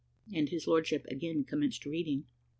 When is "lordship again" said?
0.65-1.43